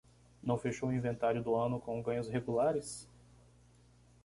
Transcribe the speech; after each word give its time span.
Não 0.41 0.57
fechou 0.57 0.89
o 0.89 0.91
inventário 0.91 1.43
do 1.43 1.53
ano 1.55 1.79
com 1.79 2.01
ganhos 2.01 2.27
regulares? 2.27 3.07